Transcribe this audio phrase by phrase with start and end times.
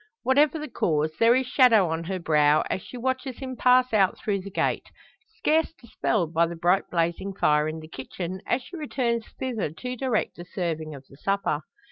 [0.23, 4.17] Whatever the cause, there is shadow on her brow, as she watches him pass out
[4.17, 4.89] through the gate;
[5.37, 9.95] scarce dispelled by the bright blazing fire in the kitchen, as she returns thither to
[9.95, 11.61] direct the serving of the supper.